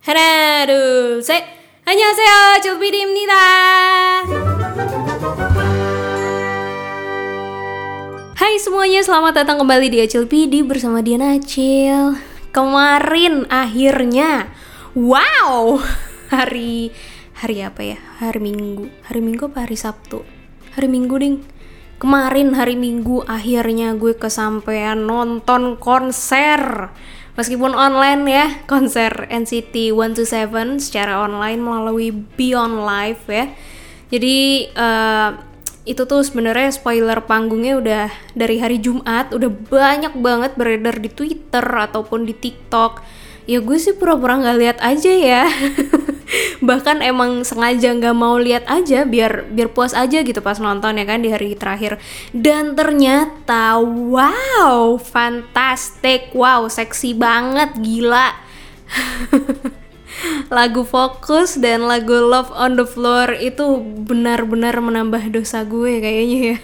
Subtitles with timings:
[0.00, 1.41] 하나, 둘, 셋.
[1.85, 2.61] 안녕하세요.
[2.61, 3.33] 조비리입니다.
[8.37, 12.13] Hai semuanya, selamat datang kembali di Acil PD bersama Diana Acil.
[12.53, 14.53] Kemarin akhirnya,
[14.93, 15.81] wow,
[16.29, 16.93] hari
[17.37, 17.97] hari apa ya?
[18.21, 18.89] Hari Minggu.
[19.05, 20.21] Hari Minggu apa hari Sabtu?
[20.77, 21.41] Hari Minggu ding.
[22.01, 26.89] Kemarin hari Minggu akhirnya gue kesampaian nonton konser
[27.41, 33.49] Meskipun online ya, konser NCT 127 secara online melalui Beyond Live ya.
[34.13, 35.33] Jadi uh,
[35.81, 38.05] itu tuh sebenarnya spoiler panggungnya udah
[38.37, 43.01] dari hari Jumat udah banyak banget beredar di Twitter ataupun di TikTok
[43.49, 45.43] ya gue sih pura-pura nggak lihat aja ya
[46.67, 51.05] bahkan emang sengaja nggak mau lihat aja biar biar puas aja gitu pas nonton ya
[51.05, 51.99] kan di hari terakhir.
[52.31, 58.35] Dan ternyata wow fantastic wow seksi banget gila.
[60.53, 66.57] Lagu fokus dan lagu love on the floor itu benar-benar menambah dosa gue kayaknya ya.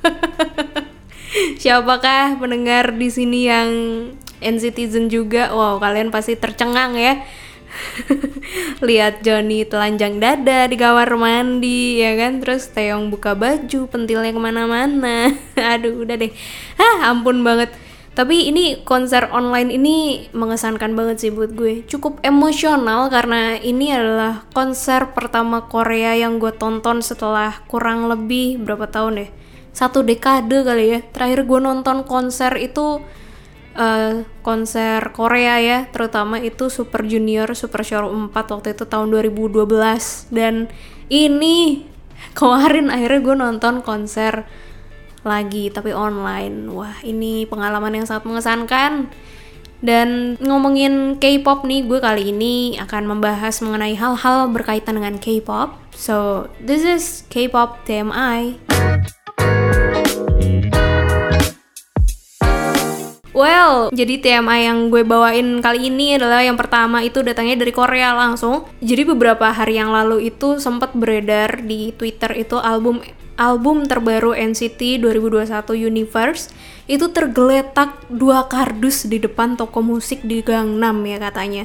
[1.62, 3.70] Siapakah pendengar di sini yang
[4.42, 5.54] N-Citizen juga?
[5.54, 7.22] Wow kalian pasti tercengang ya
[8.88, 12.42] lihat Johnny telanjang dada di kamar mandi ya kan?
[12.42, 15.30] Terus Taeyong buka baju pentilnya ke mana-mana.
[15.74, 16.32] Aduh udah deh.
[16.76, 17.72] Ah ampun banget.
[18.10, 21.86] Tapi ini konser online ini mengesankan banget sih buat gue.
[21.86, 28.90] Cukup emosional karena ini adalah konser pertama Korea yang gue tonton setelah kurang lebih berapa
[28.90, 29.30] tahun deh
[29.70, 31.00] satu dekade kali ya.
[31.14, 33.02] Terakhir gue nonton konser itu
[33.80, 34.12] uh,
[34.44, 39.64] konser Korea ya terutama itu Super Junior Super Show 4 waktu itu tahun 2012
[40.36, 40.68] dan
[41.08, 41.88] ini
[42.38, 44.44] kemarin akhirnya gue nonton konser
[45.20, 46.72] lagi tapi online.
[46.72, 49.12] Wah ini pengalaman yang sangat mengesankan.
[49.80, 55.72] Dan ngomongin K-pop nih gue kali ini akan membahas mengenai hal-hal berkaitan dengan K-pop.
[55.96, 58.60] So this is K-pop TMI
[63.40, 68.12] Well, jadi TMI yang gue bawain kali ini adalah yang pertama itu datangnya dari Korea
[68.12, 68.68] langsung.
[68.84, 73.00] Jadi beberapa hari yang lalu itu sempat beredar di Twitter itu album
[73.40, 76.52] album terbaru NCT 2021 Universe
[76.84, 81.64] itu tergeletak dua kardus di depan toko musik di Gangnam ya katanya.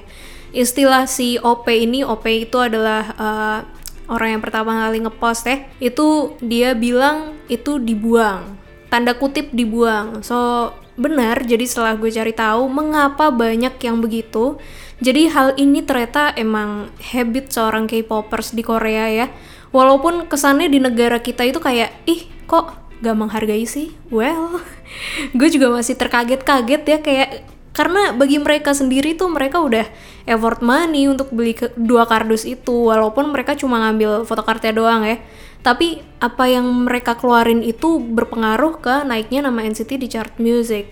[0.55, 3.59] Istilah si OP ini, OP itu adalah uh,
[4.07, 5.67] orang yang pertama kali ngepost ya.
[5.83, 8.55] Itu dia bilang itu dibuang.
[8.87, 10.23] Tanda kutip dibuang.
[10.23, 14.55] So benar jadi setelah gue cari tahu mengapa banyak yang begitu
[15.03, 19.27] jadi hal ini ternyata emang habit seorang K-popers di Korea ya.
[19.75, 23.91] Walaupun kesannya di negara kita itu kayak ih kok gak menghargai sih?
[24.07, 24.63] Well
[25.37, 27.29] gue juga masih terkaget-kaget ya kayak
[27.75, 29.83] karena bagi mereka sendiri tuh mereka udah
[30.23, 35.19] effort money untuk beli ke, dua kardus itu walaupun mereka cuma ngambil fotokartnya doang ya.
[35.59, 40.87] Tapi apa yang mereka keluarin itu berpengaruh ke naiknya nama NCT di chart music.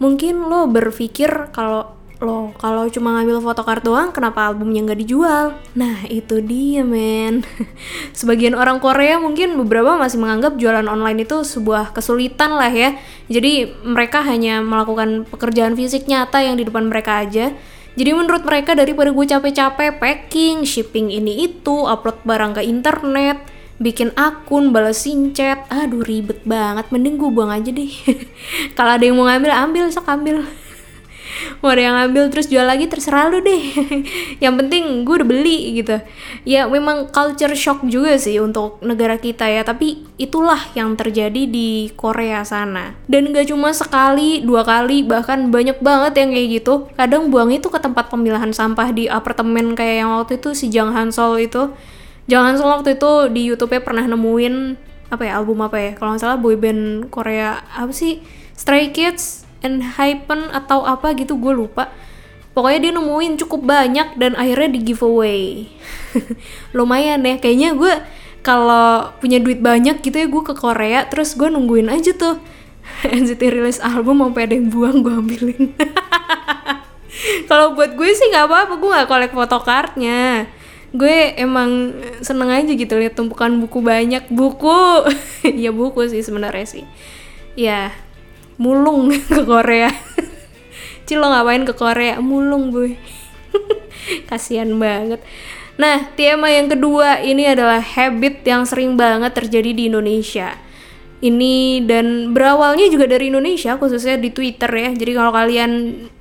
[0.00, 5.54] Mungkin lo berpikir kalau lo kalau cuma ngambil fotokart doang kenapa albumnya nggak dijual?
[5.78, 7.46] Nah itu dia men.
[8.18, 12.98] Sebagian orang Korea mungkin beberapa masih menganggap jualan online itu sebuah kesulitan lah ya.
[13.30, 17.54] Jadi mereka hanya melakukan pekerjaan fisik nyata yang di depan mereka aja.
[17.98, 23.42] Jadi menurut mereka daripada gue capek-capek packing, shipping ini itu, upload barang ke internet,
[23.82, 27.90] bikin akun, balesin chat, aduh ribet banget, mending gue buang aja deh.
[28.78, 30.46] Kalau ada yang mau ngambil, ambil, sok ambil.
[31.60, 33.62] Mau ada yang ngambil terus jual lagi terserah lu deh.
[34.44, 35.98] yang penting gue udah beli gitu.
[36.46, 41.90] Ya memang culture shock juga sih untuk negara kita ya, tapi itulah yang terjadi di
[41.94, 42.98] Korea sana.
[43.10, 46.74] Dan gak cuma sekali, dua kali, bahkan banyak banget yang kayak gitu.
[46.94, 50.92] Kadang buang itu ke tempat pemilahan sampah di apartemen kayak yang waktu itu si Jang
[50.92, 51.72] Hansol itu
[52.28, 54.76] jangan salah waktu itu di YouTube-nya pernah nemuin
[55.08, 58.20] apa ya album apa ya kalau nggak salah boyband Korea apa sih
[58.52, 61.90] Stray Kids and Hypen atau apa gitu gue lupa.
[62.54, 65.70] Pokoknya dia nemuin cukup banyak dan akhirnya di giveaway.
[66.76, 67.94] Lumayan ya kayaknya gue
[68.42, 72.42] kalau punya duit banyak gitu ya gue ke Korea terus gue nungguin aja tuh.
[73.04, 75.62] NCT rilis album sampai ada yang buang gue ambilin.
[77.50, 80.46] Kalau buat gue sih nggak apa-apa gue nggak kolek fotokartnya
[80.88, 81.92] gue emang
[82.24, 84.24] seneng aja gitu lihat tumpukan buku banyak.
[84.32, 85.04] Buku!
[85.44, 86.84] Ya buku sih sebenarnya sih.
[87.58, 87.92] Ya
[88.58, 89.88] mulung ke Korea.
[91.08, 92.20] Cilo ngapain ke Korea?
[92.20, 92.98] Mulung gue
[94.28, 95.24] kasihan banget.
[95.78, 100.58] Nah tema yang kedua ini adalah habit yang sering banget terjadi di Indonesia.
[101.18, 104.90] Ini dan berawalnya juga dari Indonesia khususnya di Twitter ya.
[104.92, 105.70] Jadi kalau kalian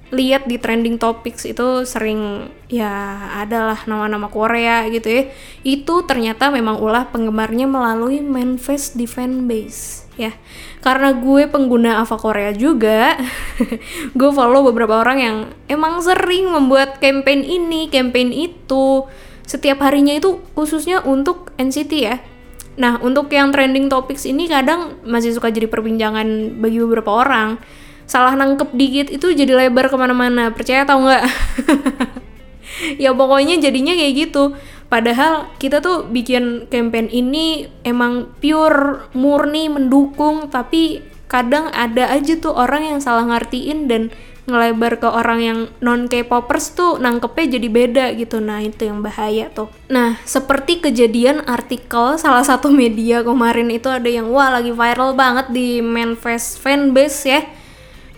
[0.07, 5.23] lihat di trending topics itu sering ya adalah nama-nama Korea gitu ya.
[5.67, 10.31] Itu ternyata memang ulah penggemarnya melalui manifest di fanbase ya.
[10.79, 13.19] Karena gue pengguna Ava Korea juga
[14.19, 15.37] gue follow beberapa orang yang
[15.67, 19.03] emang sering membuat campaign ini campaign itu.
[19.47, 22.19] Setiap harinya itu khususnya untuk NCT ya.
[22.79, 27.59] Nah untuk yang trending topics ini kadang masih suka jadi perbincangan bagi beberapa orang
[28.07, 31.23] salah nangkep dikit itu jadi lebar ke mana-mana percaya tau nggak
[33.03, 34.55] ya pokoknya jadinya kayak gitu
[34.87, 42.55] padahal kita tuh bikin campaign ini emang pure murni mendukung tapi kadang ada aja tuh
[42.55, 44.15] orang yang salah ngertiin dan
[44.47, 48.39] ngelebar ke orang yang non K-popers tuh nangkepnya jadi beda gitu.
[48.39, 49.67] Nah, itu yang bahaya tuh.
[49.91, 55.51] Nah, seperti kejadian artikel salah satu media kemarin itu ada yang wah lagi viral banget
[55.51, 57.43] di Manfest fanbase ya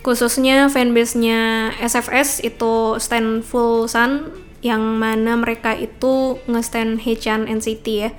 [0.00, 8.10] khususnya fanbase-nya SFS itu stand full sun yang mana mereka itu nge-stand Hechan NCT ya.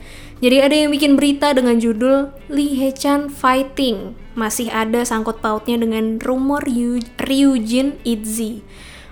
[0.41, 4.17] Jadi ada yang bikin berita dengan judul Lee Hechan Fighting.
[4.33, 8.65] Masih ada sangkut pautnya dengan rumor Ryujin Itzy.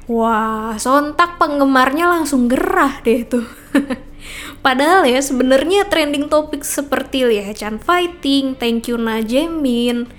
[0.10, 3.46] Wah, sontak penggemarnya langsung gerah deh tuh.
[4.66, 10.10] Padahal ya sebenarnya trending topik seperti Lee Hechan Fighting, Thank You Na Jamin,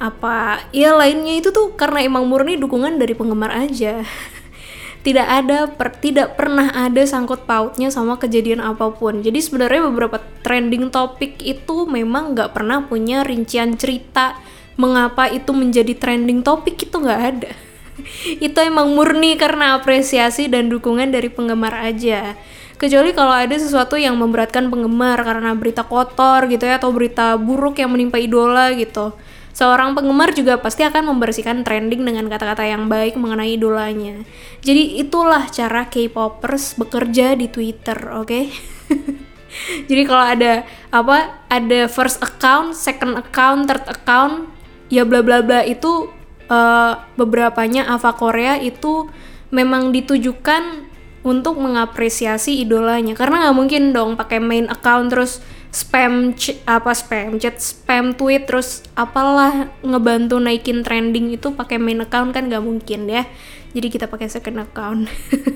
[0.00, 0.64] apa?
[0.72, 4.02] Ya lainnya itu tuh karena emang murni dukungan dari penggemar aja.
[5.06, 9.24] Tidak ada per, tidak pernah ada sangkut pautnya sama kejadian apa pun.
[9.24, 14.36] Jadi sebenarnya beberapa trending topik itu memang nggak pernah punya rincian cerita
[14.76, 17.52] mengapa itu menjadi trending topik itu nggak ada.
[18.44, 22.36] Itu emang murni karena apresiasi dan dukungan dari penggemar aja.
[22.76, 27.80] Kecuali kalau ada sesuatu yang memberatkan penggemar karena berita kotor gitu ya atau berita buruk
[27.80, 29.16] yang menimpa idola gitu
[29.50, 34.22] Seorang penggemar juga pasti akan membersihkan trending dengan kata-kata yang baik mengenai idolanya.
[34.62, 38.26] Jadi itulah cara K-popers bekerja di Twitter, oke?
[38.30, 38.44] Okay?
[39.90, 40.62] Jadi kalau ada
[40.94, 44.46] apa ada first account, second account, third account,
[44.86, 46.10] ya bla bla bla itu
[46.50, 49.10] uh, beberapanya Ava Korea itu
[49.50, 56.34] memang ditujukan untuk mengapresiasi idolanya karena nggak mungkin dong pakai main account terus spam
[56.66, 62.50] apa spam chat spam tweet terus apalah ngebantu naikin trending itu pakai main account kan
[62.50, 63.26] nggak mungkin ya.
[63.70, 65.06] Jadi kita pakai second account.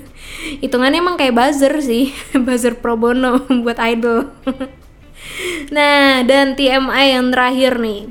[0.63, 2.15] Hitungannya emang kayak buzzer sih
[2.47, 4.31] buzzer pro bono buat idol.
[5.75, 8.07] Nah dan TMI yang terakhir nih.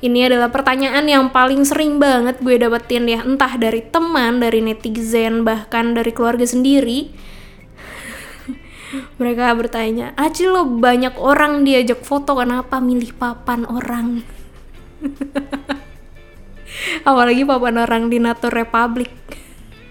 [0.00, 3.20] Ini adalah pertanyaan yang paling sering banget gue dapetin ya.
[3.24, 7.12] Entah dari teman dari netizen bahkan dari keluarga sendiri
[9.18, 14.22] mereka bertanya Aci lo banyak orang diajak foto kenapa milih papan orang?
[17.08, 19.10] Apalagi papan orang di Nato Republic.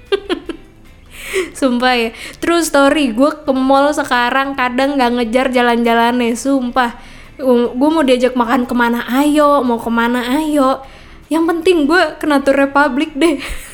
[1.60, 2.10] Sumpah ya.
[2.42, 6.98] True story gue ke mall sekarang kadang nggak ngejar jalan-jalannya sumpah.
[7.40, 9.64] Gue mau diajak makan ke mana ayo.
[9.64, 10.84] Mau ke mana ayo.
[11.30, 13.38] Yang penting gue ke Nato Republic deh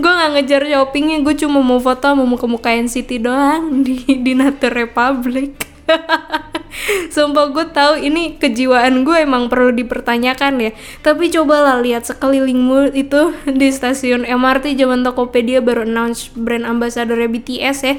[0.00, 4.88] gue nggak ngejar shoppingnya gue cuma mau foto mau muka-mukain City doang di di Nature
[4.88, 5.68] Republic.
[7.14, 10.70] Sumpah gue tahu ini kejiwaan gue emang perlu dipertanyakan ya.
[11.02, 17.78] Tapi cobalah lihat sekelilingmu itu di stasiun MRT zaman Tokopedia baru announce brand ambassador BTS
[17.82, 17.94] ya.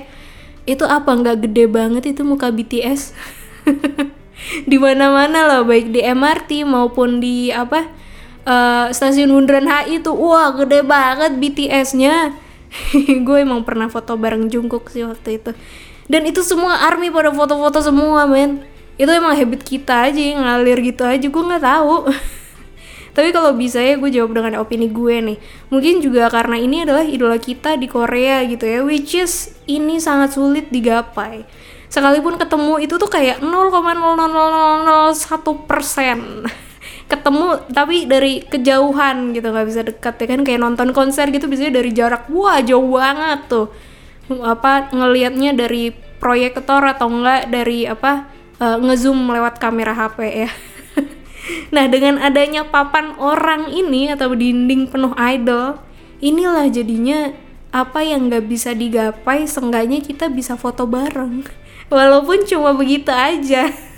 [0.63, 1.11] Itu apa?
[1.13, 3.11] Nggak gede banget itu muka BTS
[4.69, 8.00] di mana-mana lah baik di MRT maupun di apa
[8.45, 12.33] uh, stasiun Bundaran HI tuh wah gede banget BTS-nya
[13.27, 15.51] gue emang pernah foto bareng Jungkook sih waktu itu.
[16.11, 18.63] Dan itu semua army pada foto-foto semua men.
[18.99, 22.11] Itu emang habit kita aja ngalir gitu aja gue nggak tahu.
[23.15, 25.37] Tapi kalau bisa ya gue jawab dengan opini gue nih.
[25.67, 30.35] Mungkin juga karena ini adalah idola kita di Korea gitu ya which is ini sangat
[30.35, 31.43] sulit digapai.
[31.91, 36.47] Sekalipun ketemu itu tuh kayak 0,0001 persen
[37.11, 40.41] ketemu tapi dari kejauhan gitu nggak bisa dekat ya kan?
[40.47, 42.31] Kayak nonton konser gitu biasanya dari jarak.
[42.31, 43.67] Wah jauh banget tuh.
[44.31, 45.91] Apa ngelihatnya dari
[46.23, 48.31] proyektor atau enggak dari apa
[48.63, 50.51] uh, ngezoom lewat kamera HP ya.
[51.73, 55.81] Nah dengan adanya papan orang ini atau dinding penuh idol
[56.21, 57.33] inilah jadinya
[57.73, 61.43] apa yang nggak bisa digapai seenggaknya kita bisa foto bareng.
[61.91, 63.90] Walaupun cuma begitu aja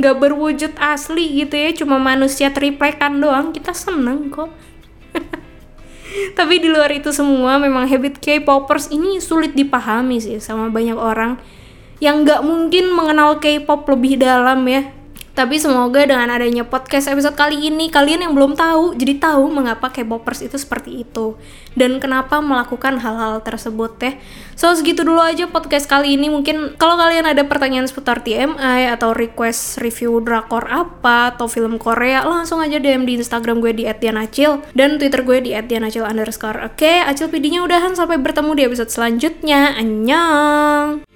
[0.00, 4.48] nggak berwujud asli gitu ya cuma manusia triplekan doang kita seneng kok.
[6.38, 11.38] Tapi di luar itu semua memang habit K-popers ini sulit dipahami sih sama banyak orang
[12.00, 14.88] yang nggak mungkin mengenal K-pop lebih dalam ya
[15.30, 19.88] Tapi semoga dengan adanya podcast episode kali ini kalian yang belum tahu jadi tahu mengapa
[19.94, 21.38] K-popers itu seperti itu
[21.78, 24.12] dan kenapa melakukan hal-hal tersebut ya.
[24.58, 26.28] So segitu dulu aja podcast kali ini.
[26.28, 32.26] Mungkin kalau kalian ada pertanyaan seputar TMI atau request review drakor apa atau film Korea
[32.26, 36.60] langsung aja DM di Instagram gue di @dianacil dan Twitter gue di @dianacil underscore.
[36.66, 39.78] Oke, Acil PD-nya udahan sampai bertemu di episode selanjutnya.
[39.78, 41.09] Annyeong!